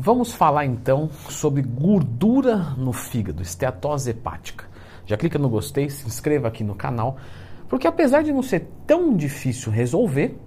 [0.00, 4.64] Vamos falar então sobre gordura no fígado, esteatose hepática.
[5.04, 7.16] Já clica no gostei, se inscreva aqui no canal,
[7.68, 10.38] porque apesar de não ser tão difícil resolver,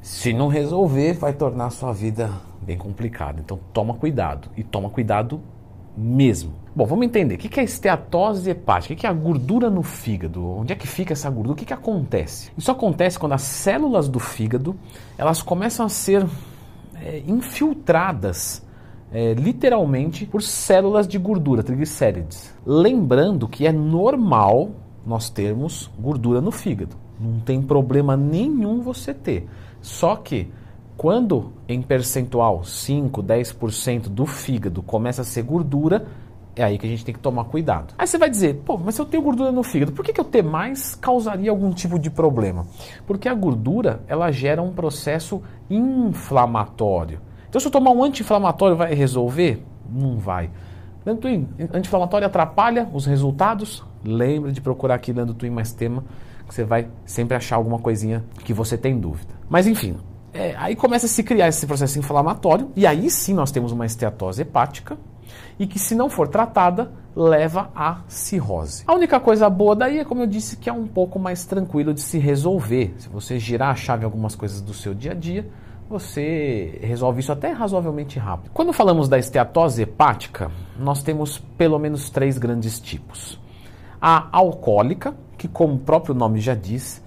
[0.00, 2.30] se não resolver, vai tornar a sua vida
[2.60, 3.40] bem complicada.
[3.40, 5.40] Então toma cuidado e toma cuidado
[5.96, 6.52] mesmo.
[6.72, 7.34] Bom, vamos entender.
[7.34, 8.94] O que é esteatose hepática?
[8.94, 10.40] O que é a gordura no fígado?
[10.46, 11.54] Onde é que fica essa gordura?
[11.54, 12.52] O que, que acontece?
[12.56, 14.76] Isso acontece quando as células do fígado
[15.18, 16.24] elas começam a ser
[17.04, 18.64] é, infiltradas
[19.12, 22.54] é, literalmente por células de gordura, triglicérides.
[22.64, 24.70] Lembrando que é normal
[25.06, 26.96] nós termos gordura no fígado.
[27.20, 29.46] Não tem problema nenhum você ter.
[29.80, 30.50] Só que
[30.96, 36.06] quando em percentual 5, 10% do fígado começa a ser gordura,
[36.54, 37.94] é aí que a gente tem que tomar cuidado.
[37.96, 40.20] Aí você vai dizer, pô, mas se eu tenho gordura no fígado, por que, que
[40.20, 42.66] eu ter mais causaria algum tipo de problema?
[43.06, 47.20] Porque a gordura, ela gera um processo inflamatório.
[47.48, 49.64] Então se eu tomar um anti-inflamatório vai resolver?
[49.90, 50.50] Não vai.
[51.04, 53.84] Leandro Twin, anti-inflamatório atrapalha os resultados?
[54.04, 56.04] Lembra de procurar aqui Leandro Twin mais tema,
[56.46, 59.32] que você vai sempre achar alguma coisinha que você tem dúvida.
[59.48, 59.96] Mas enfim,
[60.32, 63.84] é, aí começa a se criar esse processo inflamatório, e aí sim nós temos uma
[63.84, 64.96] esteatose hepática,
[65.58, 68.84] e que, se não for tratada, leva à cirrose.
[68.86, 71.92] A única coisa boa daí é, como eu disse, que é um pouco mais tranquilo
[71.92, 72.94] de se resolver.
[72.98, 75.48] Se você girar a chave em algumas coisas do seu dia a dia,
[75.88, 78.50] você resolve isso até razoavelmente rápido.
[78.54, 83.38] Quando falamos da esteatose hepática, nós temos pelo menos três grandes tipos.
[84.00, 87.02] A alcoólica, que, como o próprio nome já diz,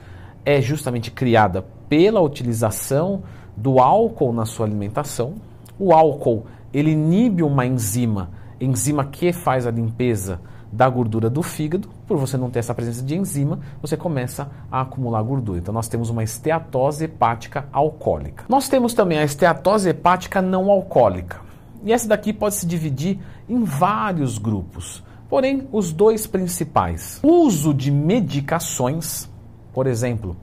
[0.45, 3.23] é justamente criada pela utilização
[3.57, 5.33] do álcool na sua alimentação.
[5.79, 6.45] O álcool
[6.77, 11.87] ele inibe uma enzima, enzima que faz a limpeza da gordura do fígado.
[12.05, 15.57] Por você não ter essa presença de enzima, você começa a acumular gordura.
[15.57, 18.43] Então nós temos uma esteatose hepática alcoólica.
[18.49, 21.39] Nós temos também a esteatose hepática não alcoólica.
[21.81, 25.01] E essa daqui pode se dividir em vários grupos.
[25.29, 29.29] Porém, os dois principais: uso de medicações,
[29.73, 30.35] por exemplo,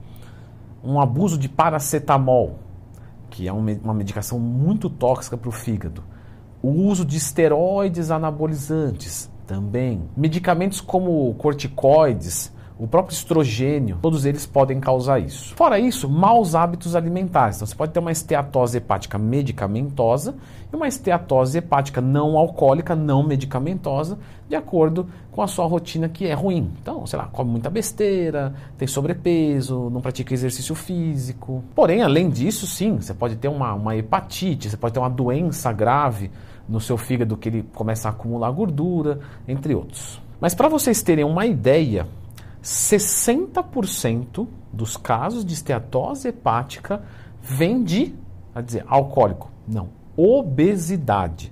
[0.83, 2.57] um abuso de paracetamol,
[3.29, 6.03] que é uma medicação muito tóxica para o fígado.
[6.63, 10.01] O uso de esteroides anabolizantes também.
[10.15, 15.53] Medicamentos como corticoides, o próprio estrogênio, todos eles podem causar isso.
[15.55, 17.57] Fora isso, maus hábitos alimentares.
[17.57, 20.35] Então você pode ter uma esteatose hepática medicamentosa
[20.71, 26.25] e uma esteatose hepática não alcoólica, não medicamentosa, de acordo com a sua rotina que
[26.25, 26.71] é ruim.
[26.81, 31.61] Então, sei lá, come muita besteira, tem sobrepeso, não pratica exercício físico.
[31.75, 35.73] Porém, além disso, sim, você pode ter uma, uma hepatite, você pode ter uma doença
[35.73, 36.31] grave
[36.67, 40.21] no seu fígado que ele começa a acumular gordura, entre outros.
[40.39, 42.07] Mas para vocês terem uma ideia,
[42.63, 47.03] 60% dos casos de esteatose hepática
[47.41, 48.15] vem de,
[48.55, 49.51] a dizer, alcoólico.
[49.67, 51.51] Não, obesidade.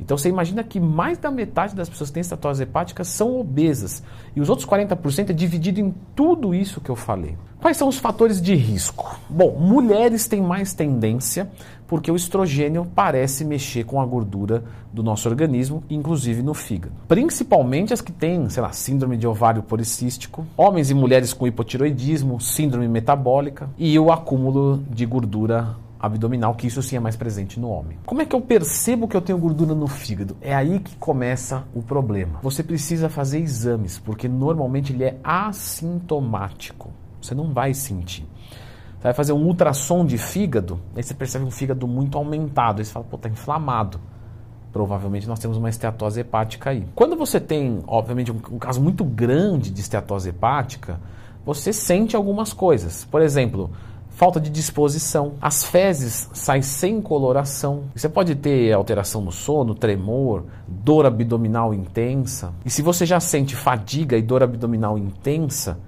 [0.00, 4.02] Então você imagina que mais da metade das pessoas que têm esteatose hepática são obesas.
[4.34, 7.36] E os outros 40% é dividido em tudo isso que eu falei.
[7.60, 9.18] Quais são os fatores de risco?
[9.28, 11.50] Bom, mulheres têm mais tendência
[11.88, 16.94] porque o estrogênio parece mexer com a gordura do nosso organismo, inclusive no fígado.
[17.08, 22.38] Principalmente as que têm, sei lá, síndrome de ovário policístico, homens e mulheres com hipotiroidismo,
[22.40, 27.68] síndrome metabólica e o acúmulo de gordura abdominal, que isso sim é mais presente no
[27.68, 27.98] homem.
[28.06, 30.36] Como é que eu percebo que eu tenho gordura no fígado?
[30.40, 32.38] É aí que começa o problema.
[32.42, 36.90] Você precisa fazer exames, porque normalmente ele é assintomático.
[37.20, 38.26] Você não vai sentir.
[38.98, 42.80] Você vai fazer um ultrassom de fígado, aí você percebe um fígado muito aumentado.
[42.80, 44.00] Aí você fala, pô, tá inflamado.
[44.72, 46.86] Provavelmente nós temos uma esteatose hepática aí.
[46.94, 51.00] Quando você tem, obviamente, um, um caso muito grande de esteatose hepática,
[51.44, 53.04] você sente algumas coisas.
[53.04, 53.70] Por exemplo,
[54.18, 55.34] falta de disposição.
[55.40, 57.84] As fezes saem sem coloração.
[57.94, 62.52] Você pode ter alteração no sono, tremor, dor abdominal intensa.
[62.64, 65.78] E se você já sente fadiga e dor abdominal intensa,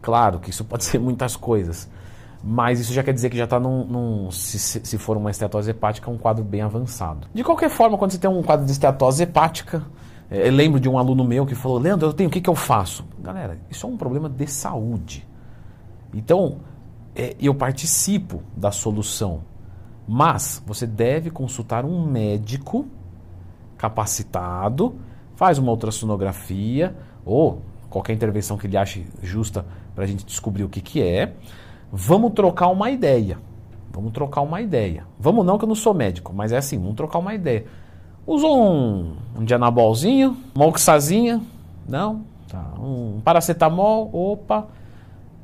[0.00, 1.86] claro que isso pode ser muitas coisas.
[2.42, 5.70] Mas isso já quer dizer que já está num, num se, se, for uma esteatose
[5.70, 7.28] hepática, um quadro bem avançado.
[7.34, 9.82] De qualquer forma, quando você tem um quadro de esteatose hepática,
[10.30, 12.48] é, eu lembro de um aluno meu que falou, Leandro, eu tenho, o que, que
[12.48, 13.04] eu faço?
[13.18, 15.26] Galera, isso é um problema de saúde.
[16.14, 16.60] Então,
[17.14, 19.42] é, eu participo da solução.
[20.06, 22.86] Mas você deve consultar um médico
[23.78, 24.94] capacitado,
[25.34, 26.94] faz uma ultrassonografia
[27.24, 29.64] ou qualquer intervenção que ele ache justa
[29.94, 31.34] para a gente descobrir o que, que é.
[31.90, 33.38] Vamos trocar uma ideia.
[33.92, 35.06] Vamos trocar uma ideia.
[35.18, 37.64] Vamos não, que eu não sou médico, mas é assim, vamos trocar uma ideia.
[38.26, 41.40] Usou um, um dianabolzinho, uma oxazinha,
[41.88, 42.72] não, tá.
[42.80, 44.66] um paracetamol, opa,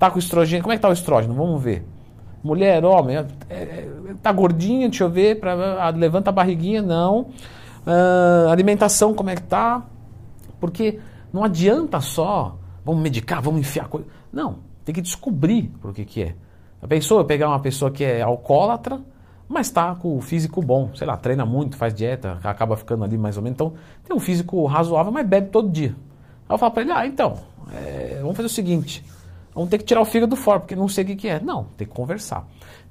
[0.00, 1.34] Tá com estrogênio, como é que tá o estrógeno?
[1.34, 1.84] Vamos ver.
[2.42, 3.88] Mulher, homem, é, é,
[4.22, 7.26] tá gordinha, deixa eu ver, pra, levanta a barriguinha, não.
[7.86, 9.82] Uh, alimentação, como é que tá?
[10.58, 10.98] Porque
[11.30, 14.06] não adianta só, vamos medicar, vamos enfiar coisa.
[14.32, 16.34] Não, tem que descobrir por que que é.
[16.80, 19.02] A pessoa pegar uma pessoa que é alcoólatra,
[19.46, 23.18] mas está com o físico bom, sei lá, treina muito, faz dieta, acaba ficando ali
[23.18, 23.54] mais ou menos.
[23.54, 25.94] Então, tem um físico razoável, mas bebe todo dia.
[26.48, 27.36] Aí eu falo para ele, ah, então,
[27.70, 29.04] é, vamos fazer o seguinte,
[29.54, 31.40] vamos ter que tirar o fígado fora, porque não sei o que, que é.
[31.40, 32.46] Não, tem que conversar.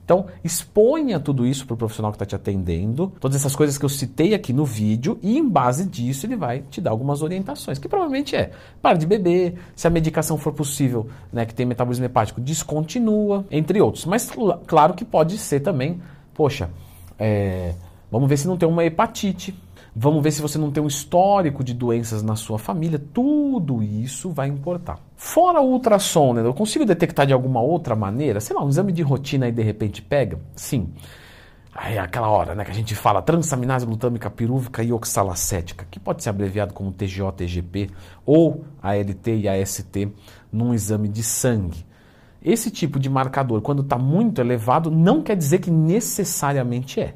[0.09, 3.85] Então, exponha tudo isso para o profissional que está te atendendo, todas essas coisas que
[3.85, 7.77] eu citei aqui no vídeo, e em base disso ele vai te dar algumas orientações,
[7.77, 8.49] que provavelmente é,
[8.81, 13.79] para de beber, se a medicação for possível, né, que tem metabolismo hepático, descontinua, entre
[13.79, 14.03] outros.
[14.05, 14.31] Mas
[14.65, 16.01] claro que pode ser também,
[16.33, 16.71] poxa,
[17.19, 17.75] é,
[18.11, 19.53] vamos ver se não tem uma hepatite,
[20.01, 22.97] Vamos ver se você não tem um histórico de doenças na sua família.
[22.97, 24.97] Tudo isso vai importar.
[25.17, 26.41] Fora o ultrassom, né?
[26.41, 28.39] eu consigo detectar de alguma outra maneira?
[28.39, 30.39] Sei lá, um exame de rotina e de repente pega?
[30.55, 30.93] Sim.
[31.75, 35.99] Aí é aquela hora né, que a gente fala transaminase glutâmica pirúvica e oxalacética, que
[35.99, 37.89] pode ser abreviado como TGO-TGP
[38.25, 40.13] ou ALT e AST
[40.49, 41.85] num exame de sangue.
[42.41, 47.15] Esse tipo de marcador, quando está muito elevado, não quer dizer que necessariamente é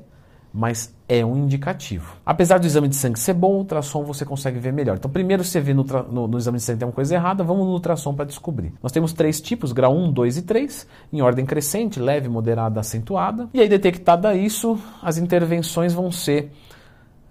[0.54, 2.16] mas é um indicativo.
[2.24, 4.98] Apesar do exame de sangue ser bom, o ultrassom você consegue ver melhor.
[4.98, 7.66] Então, primeiro você vê no, no, no exame de sangue tem uma coisa errada, vamos
[7.66, 8.72] no ultrassom para descobrir.
[8.82, 13.50] Nós temos três tipos, grau 1, 2 e 3, em ordem crescente, leve, moderada, acentuada.
[13.52, 16.52] E aí, detectada isso, as intervenções vão ser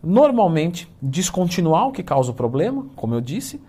[0.03, 3.61] normalmente descontinuar o que causa o problema, como eu disse,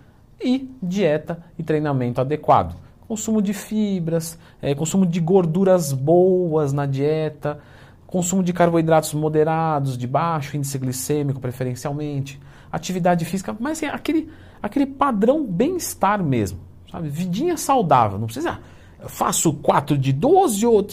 [0.42, 2.74] e dieta e treinamento adequado.
[3.06, 7.60] Consumo de fibras, é, consumo de gorduras boas na dieta,
[8.06, 12.40] Consumo de carboidratos moderados, de baixo índice glicêmico, preferencialmente.
[12.70, 14.30] Atividade física, mas é aquele,
[14.62, 16.60] aquele padrão bem-estar mesmo.
[16.90, 17.08] Sabe?
[17.08, 18.18] Vidinha saudável.
[18.18, 18.60] Não precisa,
[19.02, 20.86] ah, faço 4 de 12 ou.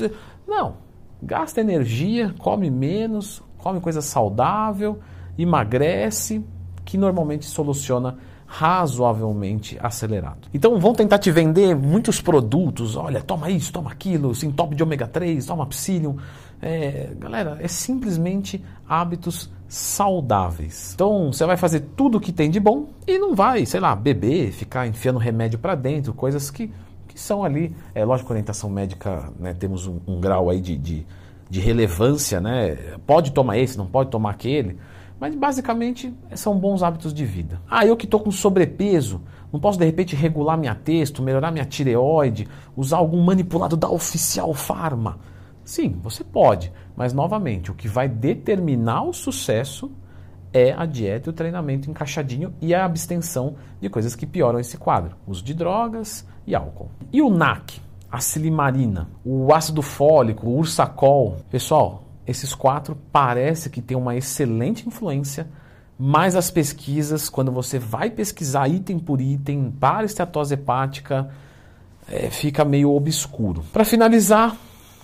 [0.47, 0.77] Não.
[1.21, 4.99] Gasta energia, come menos, come coisa saudável,
[5.37, 6.43] emagrece,
[6.83, 8.17] que normalmente soluciona
[8.51, 10.49] razoavelmente acelerado.
[10.53, 15.07] Então vão tentar te vender muitos produtos, olha, toma isso, toma aquilo, top de ômega
[15.07, 16.17] 3, toma psyllium.
[16.61, 20.91] É, galera, é simplesmente hábitos saudáveis.
[20.93, 23.95] Então você vai fazer tudo o que tem de bom e não vai, sei lá,
[23.95, 26.71] beber, ficar enfiando remédio para dentro, coisas que,
[27.07, 27.75] que são ali.
[27.95, 31.07] É lógico, orientação médica, né, temos um, um grau aí de, de,
[31.49, 32.75] de relevância, né?
[33.07, 34.77] Pode tomar esse, não pode tomar aquele.
[35.19, 37.61] Mas basicamente são bons hábitos de vida.
[37.69, 39.21] Ah, eu que estou com sobrepeso,
[39.53, 44.53] não posso de repente regular minha texto, melhorar minha tireoide, usar algum manipulado da oficial
[44.53, 45.19] farma?
[45.63, 49.91] Sim, você pode, mas novamente, o que vai determinar o sucesso
[50.53, 54.77] é a dieta e o treinamento encaixadinho e a abstenção de coisas que pioram esse
[54.77, 56.89] quadro: uso de drogas e álcool.
[57.11, 57.79] E o NAC,
[58.11, 61.37] a silimarina, o ácido fólico, o ursacol.
[61.49, 65.47] Pessoal, esses quatro parece que tem uma excelente influência,
[65.97, 71.29] mas as pesquisas, quando você vai pesquisar item por item para esteatose hepática,
[72.07, 73.63] é, fica meio obscuro.
[73.71, 74.57] Para finalizar,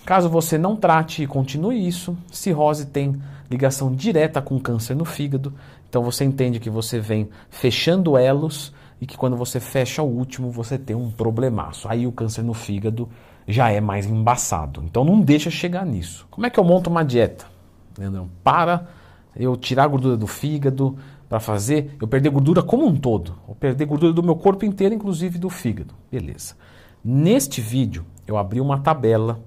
[0.08, 3.20] caso você não trate e continue isso, cirrose tem
[3.50, 5.52] ligação direta com câncer no fígado,
[5.86, 8.72] então você entende que você vem fechando elos
[9.02, 11.86] e que quando você fecha o último você tem um problemaço.
[11.90, 13.06] Aí o câncer no fígado
[13.46, 14.82] já é mais embaçado.
[14.82, 16.26] Então não deixa chegar nisso.
[16.30, 17.44] Como é que eu monto uma dieta?
[17.98, 18.86] Leandrão, para
[19.36, 20.96] eu tirar a gordura do fígado
[21.28, 24.94] para fazer, eu perder gordura como um todo, ou perder gordura do meu corpo inteiro,
[24.94, 25.92] inclusive do fígado.
[26.10, 26.54] Beleza.
[27.04, 29.38] Neste vídeo eu abri uma tabela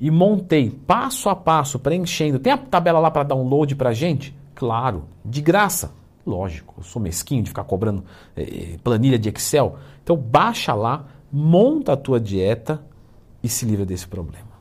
[0.00, 2.38] e montei passo a passo, preenchendo.
[2.38, 4.36] Tem a tabela lá para download para gente?
[4.54, 5.92] Claro, de graça.
[6.26, 8.04] Lógico, eu sou mesquinho de ficar cobrando
[8.36, 9.76] eh, planilha de Excel.
[10.02, 12.82] Então baixa lá, monta a tua dieta,
[13.44, 14.53] e se livra desse problema.